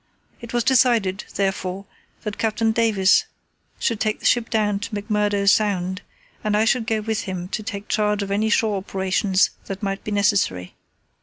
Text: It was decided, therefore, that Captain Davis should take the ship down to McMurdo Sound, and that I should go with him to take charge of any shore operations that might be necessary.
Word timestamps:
It 0.39 0.51
was 0.51 0.63
decided, 0.63 1.25
therefore, 1.35 1.85
that 2.23 2.39
Captain 2.39 2.71
Davis 2.71 3.25
should 3.77 3.99
take 3.99 4.19
the 4.19 4.25
ship 4.25 4.49
down 4.49 4.79
to 4.79 4.89
McMurdo 4.89 5.47
Sound, 5.47 6.01
and 6.43 6.55
that 6.55 6.59
I 6.61 6.65
should 6.65 6.87
go 6.87 7.01
with 7.01 7.25
him 7.25 7.47
to 7.49 7.61
take 7.61 7.87
charge 7.87 8.23
of 8.23 8.31
any 8.31 8.49
shore 8.49 8.77
operations 8.77 9.51
that 9.65 9.83
might 9.83 10.03
be 10.03 10.09
necessary. 10.09 10.73